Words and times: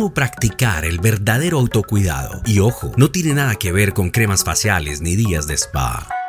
cómo 0.00 0.14
practicar 0.14 0.86
el 0.86 0.98
verdadero 0.98 1.58
autocuidado. 1.58 2.40
Y 2.46 2.60
ojo, 2.60 2.90
no 2.96 3.10
tiene 3.10 3.34
nada 3.34 3.56
que 3.56 3.70
ver 3.70 3.92
con 3.92 4.08
cremas 4.08 4.44
faciales 4.44 5.02
ni 5.02 5.14
días 5.14 5.46
de 5.46 5.52
spa. 5.58 6.19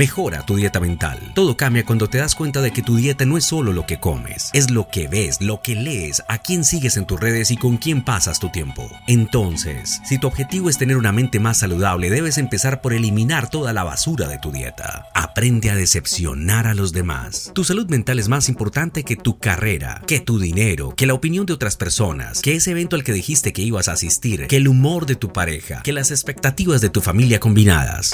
Mejora 0.00 0.46
tu 0.46 0.56
dieta 0.56 0.80
mental. 0.80 1.18
Todo 1.34 1.58
cambia 1.58 1.84
cuando 1.84 2.08
te 2.08 2.16
das 2.16 2.34
cuenta 2.34 2.62
de 2.62 2.70
que 2.70 2.80
tu 2.80 2.96
dieta 2.96 3.26
no 3.26 3.36
es 3.36 3.44
solo 3.44 3.74
lo 3.74 3.84
que 3.84 4.00
comes, 4.00 4.48
es 4.54 4.70
lo 4.70 4.88
que 4.88 5.08
ves, 5.08 5.42
lo 5.42 5.60
que 5.60 5.74
lees, 5.74 6.22
a 6.26 6.38
quién 6.38 6.64
sigues 6.64 6.96
en 6.96 7.04
tus 7.04 7.20
redes 7.20 7.50
y 7.50 7.58
con 7.58 7.76
quién 7.76 8.02
pasas 8.02 8.40
tu 8.40 8.48
tiempo. 8.48 8.90
Entonces, 9.06 10.00
si 10.06 10.16
tu 10.16 10.26
objetivo 10.26 10.70
es 10.70 10.78
tener 10.78 10.96
una 10.96 11.12
mente 11.12 11.38
más 11.38 11.58
saludable, 11.58 12.08
debes 12.08 12.38
empezar 12.38 12.80
por 12.80 12.94
eliminar 12.94 13.50
toda 13.50 13.74
la 13.74 13.84
basura 13.84 14.26
de 14.26 14.38
tu 14.38 14.52
dieta. 14.52 15.06
Aprende 15.12 15.68
a 15.68 15.76
decepcionar 15.76 16.66
a 16.66 16.72
los 16.72 16.94
demás. 16.94 17.52
Tu 17.54 17.62
salud 17.62 17.86
mental 17.90 18.18
es 18.18 18.28
más 18.28 18.48
importante 18.48 19.04
que 19.04 19.16
tu 19.16 19.38
carrera, 19.38 20.00
que 20.06 20.18
tu 20.18 20.38
dinero, 20.38 20.94
que 20.96 21.04
la 21.04 21.12
opinión 21.12 21.44
de 21.44 21.52
otras 21.52 21.76
personas, 21.76 22.40
que 22.40 22.54
ese 22.54 22.70
evento 22.70 22.96
al 22.96 23.04
que 23.04 23.12
dijiste 23.12 23.52
que 23.52 23.60
ibas 23.60 23.88
a 23.88 23.92
asistir, 23.92 24.46
que 24.46 24.56
el 24.56 24.66
humor 24.66 25.04
de 25.04 25.16
tu 25.16 25.30
pareja, 25.30 25.82
que 25.82 25.92
las 25.92 26.10
expectativas 26.10 26.80
de 26.80 26.88
tu 26.88 27.02
familia 27.02 27.38
combinadas. 27.38 28.12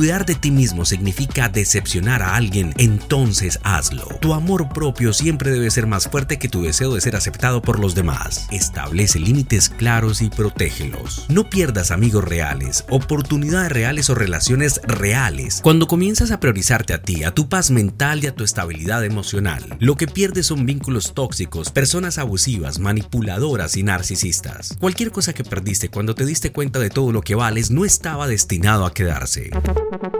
Cuidar 0.00 0.24
de 0.24 0.34
ti 0.34 0.50
mismo 0.50 0.86
significa 0.86 1.50
decepcionar 1.50 2.22
a 2.22 2.34
alguien, 2.34 2.72
entonces 2.78 3.60
hazlo. 3.64 4.08
Tu 4.22 4.32
amor 4.32 4.70
propio 4.70 5.12
siempre 5.12 5.50
debe 5.50 5.70
ser 5.70 5.86
más 5.86 6.08
fuerte 6.08 6.38
que 6.38 6.48
tu 6.48 6.62
deseo 6.62 6.94
de 6.94 7.02
ser 7.02 7.16
aceptado 7.16 7.60
por 7.60 7.78
los 7.78 7.94
demás. 7.94 8.46
Establece 8.50 9.18
límites 9.18 9.68
claros 9.68 10.22
y 10.22 10.30
protégelos. 10.30 11.26
No 11.28 11.50
pierdas 11.50 11.90
amigos 11.90 12.24
reales, 12.24 12.86
oportunidades 12.88 13.70
reales 13.72 14.08
o 14.08 14.14
relaciones 14.14 14.80
reales. 14.84 15.60
Cuando 15.62 15.86
comienzas 15.86 16.30
a 16.30 16.40
priorizarte 16.40 16.94
a 16.94 17.02
ti, 17.02 17.22
a 17.22 17.34
tu 17.34 17.50
paz 17.50 17.70
mental 17.70 18.24
y 18.24 18.26
a 18.26 18.34
tu 18.34 18.42
estabilidad 18.42 19.04
emocional, 19.04 19.76
lo 19.80 19.96
que 19.96 20.06
pierdes 20.06 20.46
son 20.46 20.64
vínculos 20.64 21.12
tóxicos, 21.12 21.68
personas 21.68 22.16
abusivas, 22.16 22.78
manipuladoras 22.78 23.76
y 23.76 23.82
narcisistas. 23.82 24.78
Cualquier 24.80 25.10
cosa 25.10 25.34
que 25.34 25.44
perdiste 25.44 25.90
cuando 25.90 26.14
te 26.14 26.24
diste 26.24 26.52
cuenta 26.52 26.78
de 26.78 26.88
todo 26.88 27.12
lo 27.12 27.20
que 27.20 27.34
vales 27.34 27.70
no 27.70 27.84
estaba 27.84 28.26
destinado 28.26 28.86
a 28.86 28.94
quedarse. 28.94 29.50
Thank 29.90 30.14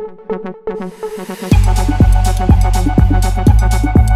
you. 3.99 4.09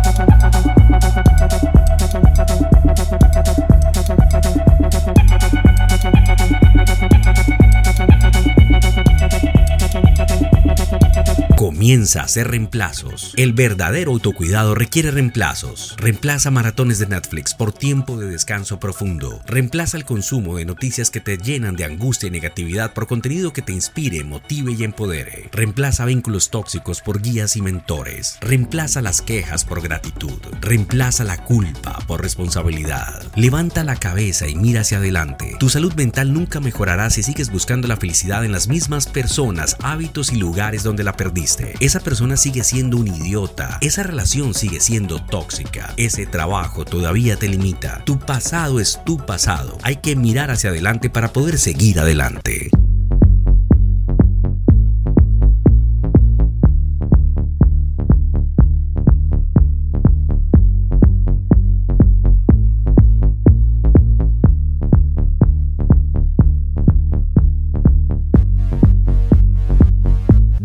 Comienza 11.84 12.22
a 12.22 12.24
hacer 12.24 12.48
reemplazos. 12.48 13.34
El 13.36 13.52
verdadero 13.52 14.12
autocuidado 14.12 14.74
requiere 14.74 15.10
reemplazos. 15.10 15.94
Reemplaza 15.98 16.50
maratones 16.50 16.98
de 16.98 17.06
Netflix 17.06 17.52
por 17.52 17.74
tiempo 17.74 18.16
de 18.16 18.26
descanso 18.26 18.80
profundo. 18.80 19.42
Reemplaza 19.44 19.98
el 19.98 20.06
consumo 20.06 20.56
de 20.56 20.64
noticias 20.64 21.10
que 21.10 21.20
te 21.20 21.36
llenan 21.36 21.76
de 21.76 21.84
angustia 21.84 22.28
y 22.28 22.30
negatividad 22.30 22.94
por 22.94 23.06
contenido 23.06 23.52
que 23.52 23.60
te 23.60 23.74
inspire, 23.74 24.24
motive 24.24 24.72
y 24.72 24.82
empodere. 24.82 25.50
Reemplaza 25.52 26.06
vínculos 26.06 26.48
tóxicos 26.48 27.02
por 27.02 27.20
guías 27.20 27.54
y 27.54 27.60
mentores. 27.60 28.38
Reemplaza 28.40 29.02
las 29.02 29.20
quejas 29.20 29.66
por 29.66 29.82
gratitud. 29.82 30.40
Reemplaza 30.62 31.22
la 31.22 31.44
culpa 31.44 31.98
por 32.06 32.22
responsabilidad. 32.22 33.30
Levanta 33.36 33.84
la 33.84 33.96
cabeza 33.96 34.48
y 34.48 34.54
mira 34.54 34.80
hacia 34.80 34.96
adelante. 34.96 35.54
Tu 35.60 35.68
salud 35.68 35.92
mental 35.92 36.32
nunca 36.32 36.60
mejorará 36.60 37.10
si 37.10 37.22
sigues 37.22 37.52
buscando 37.52 37.88
la 37.88 37.98
felicidad 37.98 38.42
en 38.42 38.52
las 38.52 38.68
mismas 38.68 39.06
personas, 39.06 39.76
hábitos 39.82 40.32
y 40.32 40.36
lugares 40.36 40.82
donde 40.82 41.04
la 41.04 41.12
perdiste. 41.12 41.73
Esa 41.80 42.00
persona 42.00 42.36
sigue 42.36 42.64
siendo 42.64 42.96
un 42.96 43.08
idiota. 43.08 43.78
Esa 43.80 44.02
relación 44.02 44.54
sigue 44.54 44.80
siendo 44.80 45.20
tóxica. 45.22 45.92
Ese 45.96 46.26
trabajo 46.26 46.84
todavía 46.84 47.36
te 47.36 47.48
limita. 47.48 48.02
Tu 48.04 48.18
pasado 48.18 48.80
es 48.80 49.00
tu 49.04 49.18
pasado. 49.18 49.78
Hay 49.82 49.96
que 49.96 50.16
mirar 50.16 50.50
hacia 50.50 50.70
adelante 50.70 51.10
para 51.10 51.32
poder 51.32 51.58
seguir 51.58 52.00
adelante. 52.00 52.70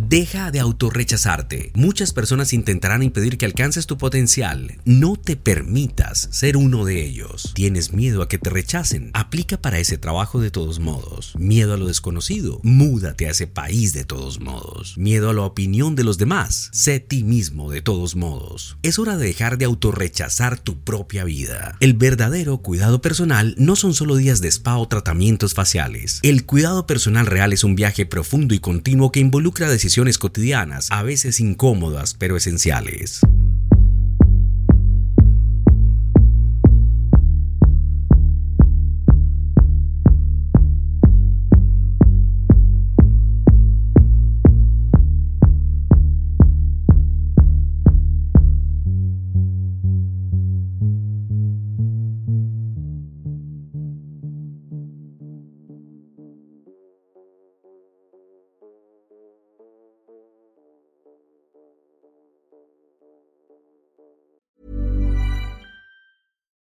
Deja 0.09 0.49
de 0.49 0.59
autorrechazarte. 0.59 1.71
Muchas 1.75 2.13
personas 2.13 2.51
intentarán 2.53 3.03
impedir 3.03 3.37
que 3.37 3.45
alcances 3.45 3.85
tu 3.85 3.99
potencial. 3.99 4.79
No 4.83 5.17
te 5.17 5.35
permitas 5.35 6.29
ser 6.31 6.57
uno 6.57 6.83
de 6.83 7.05
ellos. 7.05 7.51
¿Tienes 7.53 7.93
miedo 7.93 8.23
a 8.23 8.27
que 8.27 8.39
te 8.39 8.49
rechacen? 8.49 9.11
Aplica 9.13 9.61
para 9.61 9.77
ese 9.77 9.99
trabajo 9.99 10.41
de 10.41 10.49
todos 10.49 10.79
modos. 10.79 11.35
Miedo 11.37 11.75
a 11.75 11.77
lo 11.77 11.85
desconocido. 11.85 12.59
Múdate 12.63 13.27
a 13.27 13.29
ese 13.29 13.45
país 13.45 13.93
de 13.93 14.03
todos 14.03 14.39
modos. 14.39 14.97
Miedo 14.97 15.29
a 15.29 15.33
la 15.35 15.43
opinión 15.43 15.95
de 15.95 16.03
los 16.03 16.17
demás. 16.17 16.71
Sé 16.73 16.99
ti 16.99 17.23
mismo 17.23 17.69
de 17.69 17.83
todos 17.83 18.15
modos. 18.15 18.79
Es 18.81 18.97
hora 18.97 19.15
de 19.15 19.27
dejar 19.27 19.59
de 19.59 19.65
autorrechazar 19.65 20.59
tu 20.59 20.79
propia 20.79 21.23
vida. 21.23 21.77
El 21.81 21.93
verdadero 21.93 22.57
cuidado 22.63 22.99
personal 22.99 23.53
no 23.59 23.75
son 23.75 23.93
solo 23.93 24.15
días 24.15 24.41
de 24.41 24.47
spa 24.47 24.75
o 24.77 24.87
tratamientos 24.87 25.53
faciales. 25.53 26.19
El 26.23 26.47
cuidado 26.47 26.87
personal 26.87 27.27
real 27.27 27.53
es 27.53 27.63
un 27.63 27.75
viaje 27.75 28.07
profundo 28.07 28.55
y 28.55 28.59
continuo 28.59 29.11
que 29.11 29.19
involucra 29.19 29.69
decisiones 29.69 29.98
cotidianas, 30.17 30.91
a 30.91 31.03
veces 31.03 31.39
incómodas 31.39 32.13
pero 32.13 32.37
esenciales. 32.37 33.21